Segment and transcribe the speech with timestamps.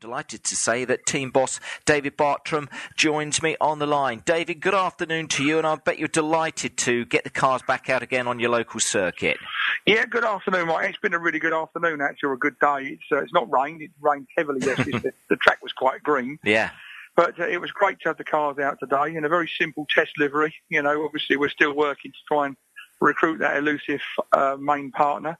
[0.00, 4.22] Delighted to say that team boss David Bartram joins me on the line.
[4.24, 7.90] David, good afternoon to you, and I bet you're delighted to get the cars back
[7.90, 9.36] out again on your local circuit.
[9.84, 10.88] Yeah, good afternoon, Mike.
[10.88, 12.96] It's been a really good afternoon, actually, a good day.
[12.98, 13.82] It's, uh, it's not rained.
[13.82, 14.98] It rained heavily yesterday.
[15.00, 16.38] the, the track was quite green.
[16.42, 16.70] Yeah.
[17.14, 19.86] But uh, it was great to have the cars out today in a very simple
[19.94, 20.54] test livery.
[20.70, 22.56] You know, obviously we're still working to try and
[23.02, 24.00] recruit that elusive
[24.32, 25.36] uh, main partner.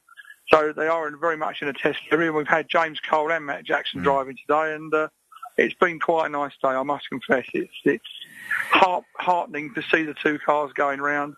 [0.52, 2.32] So they are in very much in a test area.
[2.32, 4.04] We've had James Cole and Mat Jackson mm.
[4.04, 5.08] driving today, and uh,
[5.56, 6.70] it's been quite a nice day.
[6.70, 8.04] I must confess, it's it's
[8.70, 11.36] heart, heartening to see the two cars going around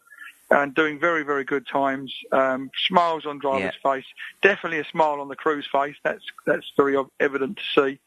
[0.51, 2.15] and doing very very good times.
[2.31, 3.93] Um, smiles on driver's yeah.
[3.93, 4.05] face,
[4.41, 5.97] definitely a smile on the crew's face.
[6.03, 7.99] That's that's very evident to see,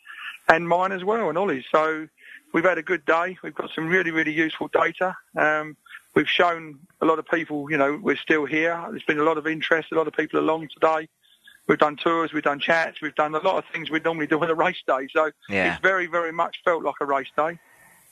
[0.47, 1.65] and mine as well, and Ollie's.
[1.71, 2.07] So
[2.53, 3.37] we've had a good day.
[3.43, 5.15] We've got some really really useful data.
[5.37, 5.77] Um,
[6.15, 8.81] we've shown a lot of people, you know, we're still here.
[8.89, 11.07] There's been a lot of interest, a lot of people along today.
[11.67, 14.41] We've done tours, we've done chats, we've done a lot of things we'd normally do
[14.41, 15.07] on a race day.
[15.11, 15.73] So yeah.
[15.73, 17.59] it's very, very much felt like a race day.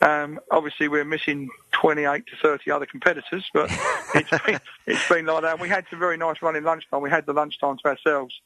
[0.01, 3.71] Um, obviously, we're missing 28 to 30 other competitors, but
[4.15, 5.59] it's been, it's been like that.
[5.59, 7.01] We had some very nice running lunchtime.
[7.01, 8.41] We had the lunchtime to ourselves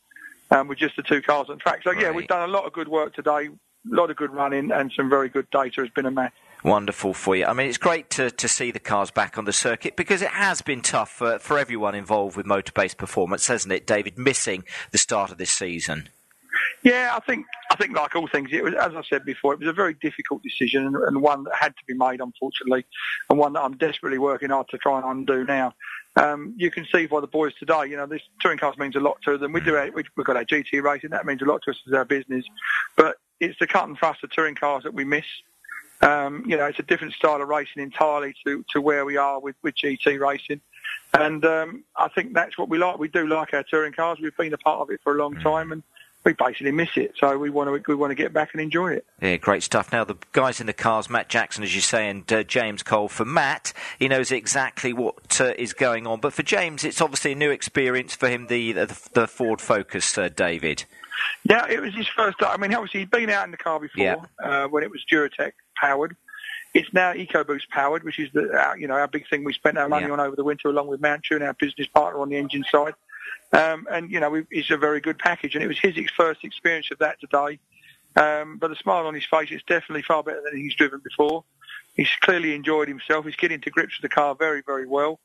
[0.51, 1.81] um, with just the two cars on track.
[1.83, 2.15] So, yeah, right.
[2.15, 3.49] we've done a lot of good work today, a
[3.85, 5.81] lot of good running, and some very good data.
[5.81, 7.45] It's been a match wonderful for you.
[7.45, 10.29] I mean, it's great to, to see the cars back on the circuit because it
[10.29, 14.17] has been tough for, for everyone involved with Motorbase Performance, hasn't it, David?
[14.17, 16.09] Missing the start of this season.
[16.83, 19.59] Yeah, I think I think like all things, it was as I said before, it
[19.59, 22.85] was a very difficult decision and, and one that had to be made, unfortunately,
[23.29, 25.73] and one that I'm desperately working hard to try and undo now.
[26.15, 28.99] Um, you can see why the boys today, you know, this touring cars means a
[28.99, 29.53] lot to them.
[29.53, 31.93] We do, our, we've got our GT racing, that means a lot to us as
[31.93, 32.43] our business,
[32.95, 35.25] but it's the cut and thrust of touring cars that we miss.
[36.01, 39.39] Um, you know, it's a different style of racing entirely to, to where we are
[39.39, 40.61] with, with GT racing.
[41.13, 42.99] And um, I think that's what we like.
[42.99, 44.19] We do like our touring cars.
[44.21, 45.43] We've been a part of it for a long mm.
[45.43, 45.83] time and
[46.27, 47.13] we basically miss it.
[47.17, 49.05] So we want to we want to get back and enjoy it.
[49.21, 49.91] Yeah, great stuff.
[49.91, 53.07] Now the guys in the cars, Mat Jackson, as you say, and uh, James Cole.
[53.07, 57.31] For Mat, he knows exactly what uh, is going on, but for James, it's obviously
[57.31, 58.47] a new experience for him.
[58.47, 60.83] The the, the Ford Focus, uh, David.
[61.43, 62.37] Yeah, it was his first.
[62.41, 64.17] I mean, obviously he'd been out in the car before yeah.
[64.43, 66.15] Uh, when it was Duratec powered.
[66.73, 69.77] It's now EcoBoost powered, which is the uh, you know our big thing we spent
[69.77, 70.13] our money yeah.
[70.13, 72.93] on over the winter, along with Mountune, our business partner on the engine side.
[73.53, 76.89] Um, and you know it's a very good package, and it was his first experience
[76.91, 77.59] of that today.
[78.15, 81.43] Um, but the smile on his face is definitely far better than he's driven before.
[81.95, 83.25] He's clearly enjoyed himself.
[83.25, 85.19] He's getting to grips with the car very, very well.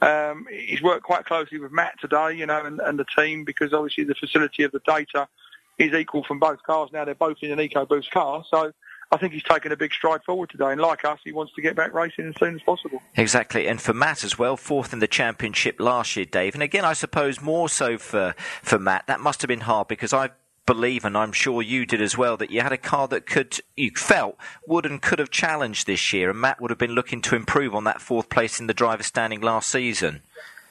[0.00, 3.72] Um, he's worked quite closely with Mat today, you know, and, and the team because
[3.72, 5.28] obviously the facility of the data
[5.78, 6.90] is equal from both cars.
[6.92, 8.72] Now they're both in an EcoBoost car, so
[9.10, 10.70] I think he's taken a big stride forward today.
[10.70, 13.00] And like us, he wants to get back racing as soon as possible.
[13.16, 13.66] Exactly.
[13.66, 16.54] And for Mat as well, fourth in the championship last year, Dave.
[16.54, 19.04] And again, I suppose more so for, for Mat.
[19.06, 20.30] That must have been hard because I
[20.66, 23.58] believe, and I'm sure you did as well, that you had a car that could,
[23.74, 24.36] you felt,
[24.66, 26.28] would and could have challenged this year.
[26.28, 29.06] And Mat would have been looking to improve on that fourth place in the driver's
[29.06, 30.20] standing last season.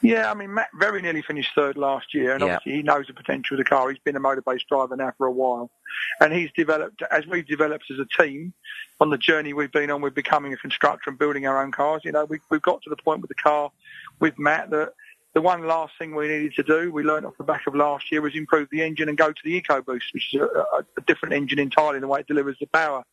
[0.02, 3.14] Yeah, I mean, Mat very nearly finished third last year, and obviously he knows the
[3.14, 3.90] potential of the car.
[3.90, 5.72] He's been a Motorbase driver now for a while,
[6.20, 8.54] and he's developed, as we've developed as a team,
[9.00, 12.04] on the journey we've been on with becoming a constructor and building our own cars.
[12.06, 13.72] You know, we, we've got to the point with the car
[14.20, 14.94] with Mat that
[15.34, 18.12] the one last thing we needed to do, we learned off the back of last
[18.12, 21.34] year, was improve the engine and go to the EcoBoost, which is a, a different
[21.34, 23.04] engine entirely in the way it delivers the power.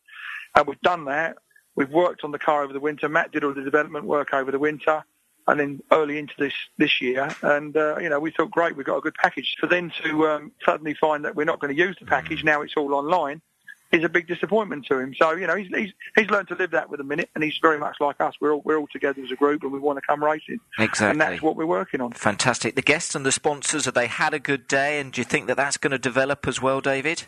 [0.55, 1.37] And we've done that.
[1.77, 3.09] We've worked on the car over the winter.
[3.09, 5.03] Mat did all the development work over the winter
[5.47, 7.35] and then early into this this year.
[7.43, 9.57] And uh, you know, we thought, great, we've got a good package.
[9.61, 12.45] For then to um, suddenly find that we're not going to use the package mm.
[12.45, 13.41] now, it's all online.
[13.93, 15.15] Is a big disappointment to him.
[15.15, 17.57] So you know he's, he's he's learned to live that with a minute, and he's
[17.63, 18.35] very much like us.
[18.41, 20.59] We're all we're all together as a group, and we want to come racing.
[20.81, 22.11] Exactly, and that's what we're working on.
[22.11, 22.75] Fantastic.
[22.75, 25.47] The guests and the sponsors have they had a good day, and do you think
[25.47, 27.25] that that's going to develop as well, David?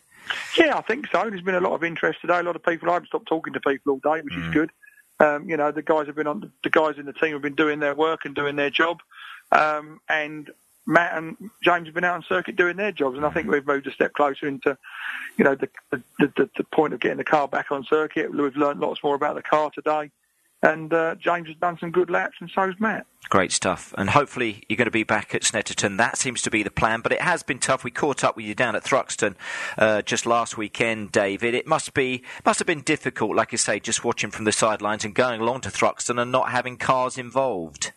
[0.58, 1.30] Yeah, I think so.
[1.30, 2.40] There's been a lot of interest today.
[2.40, 2.90] A lot of people.
[2.90, 4.48] I haven't stopped talking to people all day, which mm.
[4.48, 4.70] is good.
[5.18, 7.54] Um, you know, the guys have been on the guys in the team have been
[7.54, 9.00] doing their work and doing their job,
[9.50, 10.50] um, and
[10.86, 13.66] Mat and James have been out on circuit doing their jobs, and I think we've
[13.66, 14.76] moved a step closer into,
[15.36, 18.30] you know, the the, the, the point of getting the car back on circuit.
[18.30, 20.10] We've learned lots more about the car today,
[20.66, 23.06] and uh, James has done some good laps, and so has Mat.
[23.28, 23.92] Great stuff.
[23.98, 25.98] And hopefully you're going to be back at Snetterton.
[25.98, 27.82] That seems to be the plan, but it has been tough.
[27.82, 29.34] We caught up with you down at Thruxton
[29.78, 31.54] uh, just last weekend, David.
[31.54, 35.04] It must be must have been difficult, like I say, just watching from the sidelines
[35.04, 37.92] and going along to Thruxton and not having cars involved.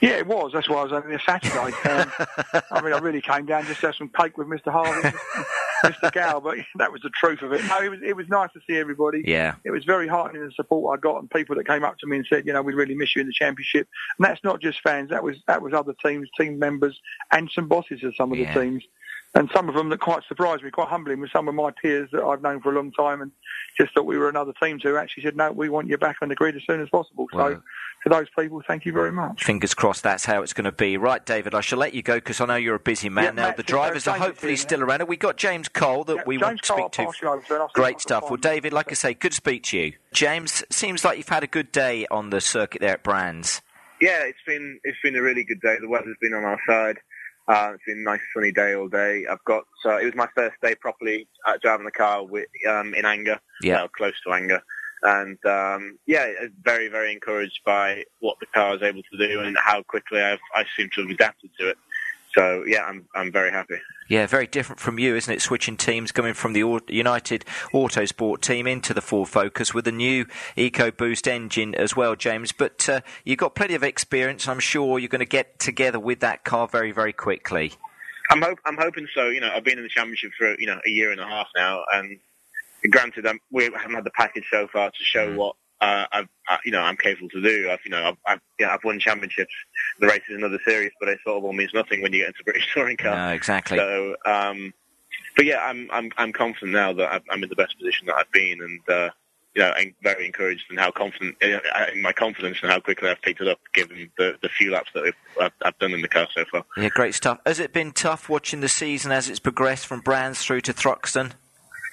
[0.00, 0.52] Yeah, it was.
[0.52, 1.72] That's why I was only a Saturday.
[1.84, 4.72] Um, I mean, I really came down just to have some cake with Mr.
[4.72, 5.16] Harvey,
[5.84, 6.12] Mr.
[6.12, 7.64] Gow, but that was the truth of it.
[7.66, 9.22] No, it was it was nice to see everybody.
[9.24, 12.06] Yeah, it was very heartening the support I got and people that came up to
[12.06, 13.88] me and said, you know, we really miss you in the championship.
[14.18, 15.10] And that's not just fans.
[15.10, 16.98] That was that was other teams, team members,
[17.32, 18.52] and some bosses of some of yeah.
[18.52, 18.84] the teams.
[19.36, 22.08] And some of them that quite surprised me, quite humbling, with some of my peers
[22.12, 23.32] that I've known for a long time, and
[23.76, 26.28] just thought we were another team who actually said, "No, we want you back on
[26.28, 27.60] the grid as soon as possible." So,
[28.04, 29.42] to those people, thank you very much.
[29.42, 30.96] Fingers crossed, that's how it's going to be.
[30.96, 33.30] Right, David, I shall let you go because I know you're a busy man Yeah,
[33.32, 33.46] now.
[33.48, 35.02] Mat, the drivers are hopefully still around.
[35.08, 37.04] We got James Cole that Yeah, we James want to Cole, speak I'll to.
[37.12, 38.24] pass you over to, and I'll see if I Great stuff.
[38.24, 38.36] Well.
[38.36, 39.94] David, like I say, good to speak to you.
[40.12, 43.62] James, seems like you've had a good day on the circuit there at Brands.
[44.00, 45.76] Yeah, it's been it's been a really good day.
[45.80, 46.98] The weather's been on our side.
[47.46, 49.26] Uh, it's been a nice sunny day all day.
[49.30, 52.94] I've got uh, it was my first day properly uh, driving the car with, um,
[52.94, 53.82] in anger, Yeah.
[53.84, 54.62] uh, close to anger,
[55.02, 56.26] and um, yeah,
[56.62, 60.38] very very encouraged by what the car is able to do and how quickly I've
[60.54, 61.78] I seem to have adapted to it.
[62.34, 63.76] So yeah, I'm I'm very happy.
[64.08, 65.40] Yeah, very different from you, isn't it?
[65.40, 70.26] Switching teams, coming from the United Autosport team into the Ford Focus with a new
[70.56, 72.52] EcoBoost engine as well, James.
[72.52, 74.46] But uh, you've got plenty of experience.
[74.46, 77.72] I'm sure you're going to get together with that car very, very quickly.
[78.30, 79.28] I'm hope I'm hoping so.
[79.28, 81.48] You know, I've been in the championship for you know a year and a half
[81.56, 82.18] now, and
[82.90, 85.36] granted, I'm, we haven't had the package so far to show Mm.
[85.36, 87.70] what uh, I've uh, you know I'm capable to do.
[87.70, 89.52] I've you know I've I've, yeah, I've won championships.
[90.00, 92.28] The race is another series, but it sort of all means nothing when you get
[92.28, 93.14] into British touring car.
[93.14, 93.76] No, exactly.
[93.76, 94.72] So, um,
[95.36, 98.32] but yeah, I'm I'm I'm confident now that I'm in the best position that I've
[98.32, 99.10] been, and uh,
[99.54, 103.22] you know, I'm very encouraged in how confident in my confidence and how quickly I've
[103.22, 106.08] picked it up, given the the few laps that I've, I've, I've done in the
[106.08, 106.64] car so far.
[106.78, 107.38] Yeah, great stuff.
[107.44, 111.32] Has it been tough watching the season as it's progressed from Brands through to Thruxton?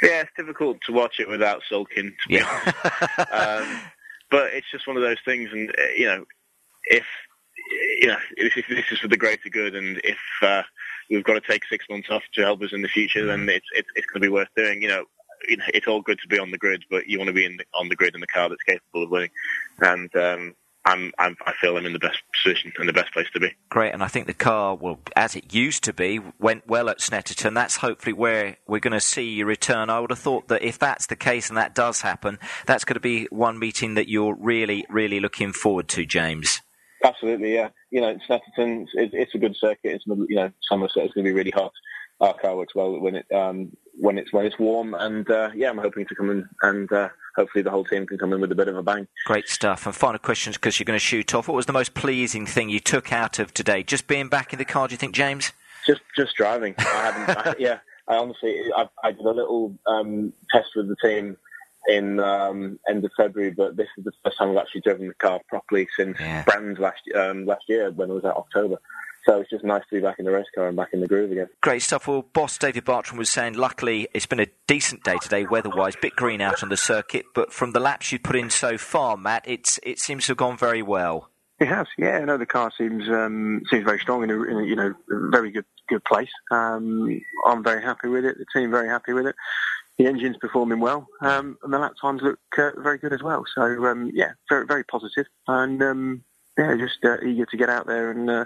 [0.02, 2.16] Yeah, it's difficult to watch it without sulking.
[2.24, 2.62] To be Yeah.
[3.30, 3.32] honest.
[3.32, 3.82] um,
[4.30, 6.26] but it's just one of those things, and uh, you know,
[6.86, 7.06] if
[8.02, 10.64] you know, this is, this is for the greater good, and if uh,
[11.10, 13.68] we've got to take six months off to help us in the future, then it's
[13.74, 14.82] it's, it's going to be worth doing.
[14.82, 15.06] You know,
[15.48, 17.46] you know, it's all good to be on the grid, but you want to be
[17.46, 19.32] in the, on the grid in the car that's capable of winning,
[19.82, 20.56] and um,
[20.86, 23.52] I'm, I'm I feel I'm in the best position and the best place to be.
[23.70, 27.00] Great, and I think the car, well, as it used to be, went well at
[27.00, 27.54] Snetterton.
[27.54, 29.90] That's hopefully where we're going to see you return.
[29.90, 32.96] I would have thought that if that's the case and that does happen, that's going
[32.96, 36.62] to be one meeting that you're really, really looking forward to, James.
[37.04, 37.70] Absolutely, yeah.
[37.92, 39.80] You know, Snetterton, it's, it's a good circuit.
[39.84, 41.72] It's you know, Somerset is going to be really hot.
[42.22, 45.70] Our car works well when it um, when it's when it's warm, and uh, yeah,
[45.70, 48.52] I'm hoping to come in and uh, hopefully the whole team can come in with
[48.52, 49.08] a bit of a bang.
[49.26, 49.86] Great stuff.
[49.86, 51.48] And final questions because you're going to shoot off.
[51.48, 53.84] What was the most pleasing thing you took out of today?
[53.84, 55.52] Just being back in the car, do you think, James?
[55.86, 56.76] Just just driving.
[56.78, 57.38] I haven't.
[57.38, 61.38] I, yeah, I honestly, I, I did a little um, test with the team
[61.88, 65.14] in um, end of February, but this is the first time I've actually driven the
[65.16, 66.44] car properly since Yeah.
[66.44, 68.78] Brands last um, last year when it was at October.
[69.26, 71.08] So it's just nice to be back in the race car and back in the
[71.08, 71.48] groove again.
[71.62, 72.08] Great stuff.
[72.08, 75.96] Well, boss David Bartram was saying, luckily, it's been a decent day today, weather-wise.
[75.96, 79.18] Bit green out on the circuit, but from the laps you've put in so far,
[79.18, 81.30] Mat, it's it seems to have gone very well.
[81.60, 82.26] It has, yeah.
[82.26, 85.52] No, the car seems um, seems very strong in a, in a you know very
[85.52, 86.32] good good place.
[86.50, 88.38] Um, I'm very happy with it.
[88.40, 89.36] The team very happy with it.
[90.00, 93.44] The engine's performing well, um, and the lap times look uh, very good as well.
[93.54, 96.24] So um, yeah, very very positive, and um,
[96.58, 98.46] yeah, just uh, eager to get out there and uh,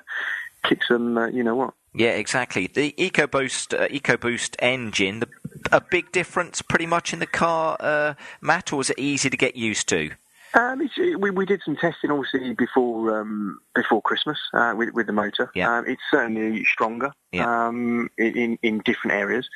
[0.68, 1.18] kick some.
[1.18, 1.74] Uh, you know what?
[1.94, 2.68] Yeah, exactly.
[2.68, 5.30] The EcoBoost uh, EcoBoost engine, the,
[5.72, 9.38] a big difference pretty much in the car, uh, Mat, or was it easy to
[9.38, 10.12] get used to?
[10.54, 15.06] Um, it's, we, we did some testing obviously before um, before Christmas uh, with, with
[15.06, 15.52] the motor.
[15.54, 15.78] Yeah.
[15.78, 17.68] Um, it's certainly stronger Yeah.
[17.68, 19.50] um, in in different areas.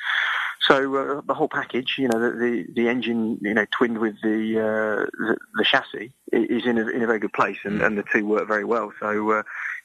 [0.62, 4.16] So uh, the whole package, you know, the, the the engine, you know, twinned with
[4.22, 7.86] the uh, the, the chassis is in a in a very good place, and, Mm.
[7.86, 8.92] and the two work very well.
[9.00, 9.42] So uh,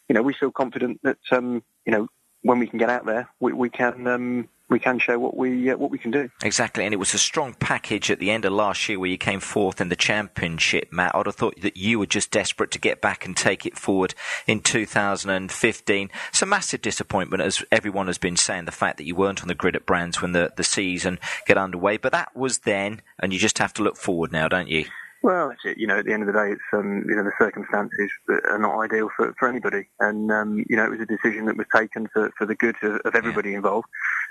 [0.09, 2.07] you know, we feel confident that um, you know
[2.41, 5.69] when we can get out there, we, we can um, we can show what we
[5.69, 6.29] uh, what we can do.
[6.43, 9.17] Exactly, and it was a strong package at the end of last year where you
[9.17, 11.11] came fourth in the championship, Mat.
[11.13, 14.15] I'd have thought that you were just desperate to get back and take it forward
[14.47, 16.09] in 2015.
[16.29, 19.47] It's a massive disappointment, as everyone has been saying, the fact that you weren't on
[19.47, 21.97] the grid at Brands when the, the season got underway.
[21.97, 24.85] But that was then, and you just have to look forward now, don't you?
[25.25, 25.79] Well, that's it.
[25.79, 28.45] You know, at the end of the day, it's um, you know the circumstances that
[28.45, 31.57] are not ideal for, for anybody, and um, you know it was a decision that
[31.57, 33.87] was taken for, for the good of, of everybody involved.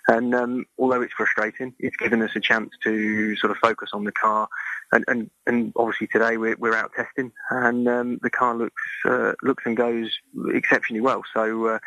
[0.06, 4.04] And um, although it's frustrating, it's given us a chance to sort of focus on
[4.04, 4.49] the car,
[4.92, 9.32] and and, and obviously today we're we're out testing, and um, the car looks uh,
[9.42, 10.11] looks and goes
[10.52, 11.23] exceptionally well.
[11.32, 11.66] So.
[11.66, 11.78] Uh,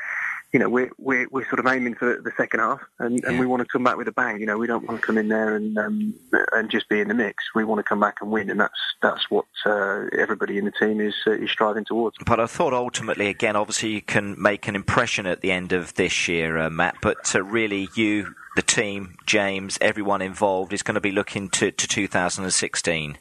[0.53, 3.39] you know, we're, we're, we're sort of aiming for the second half and, and Yeah.
[3.39, 4.39] we want to come back with a bang.
[4.39, 6.13] You know, we don't want to come in there and, um,
[6.53, 7.43] and just be in the mix.
[7.53, 10.71] We want to come back and win and that's, that's what, uh, everybody in the
[10.71, 12.17] team is, uh, is striving towards.
[12.25, 15.93] But I thought ultimately, again, obviously you can make an impression at the end of
[15.95, 16.95] this year, uh, Mat.
[17.01, 21.71] But uh, really, you, the team, James, everyone involved is going to be looking to,
[21.71, 23.17] to 2016.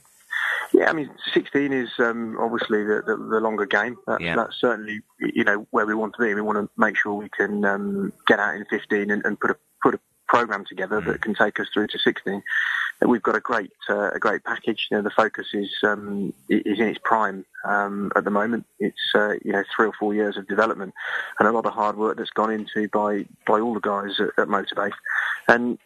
[0.77, 3.97] Yeah, I mean, 16 is um, obviously the, the, the longer game.
[4.07, 4.37] That's, Yeah.
[4.37, 6.35] that's certainly, you know, where we want to be.
[6.35, 9.53] We want to make sure we can um, get out in 15 and, and put
[9.53, 12.43] a put a program together that can take us through to 16.
[13.07, 14.89] We've got a great uh, a great package.
[14.91, 18.67] You know, the focus is um, is in its prime um, at the moment.
[18.79, 20.93] It's uh, you know three or four years of development
[21.39, 24.29] and a lot of hard work that's gone into by by all the guys at,
[24.39, 24.93] at Motorbase.
[25.49, 25.79] And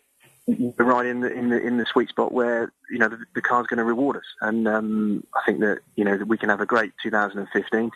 [0.59, 3.43] we're right in the in the in the sweet spot where you know the, the
[3.43, 6.49] car's going to reward us, and um, I think that you know that we can
[6.49, 7.91] have a great 2015,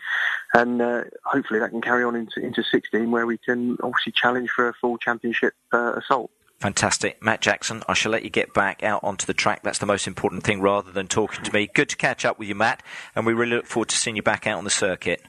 [0.53, 4.49] and uh, hopefully that can carry on into into 16, where we can obviously challenge
[4.49, 6.31] for a full championship uh, assault.
[6.59, 7.21] Fantastic.
[7.21, 9.61] Mat Jackson, I shall let you get back out onto the track.
[9.63, 11.67] That's the most important thing rather than talking to me.
[11.67, 12.81] Good to catch up with you, Mat,
[13.15, 15.21] and we really look forward to seeing you back out on the circuit.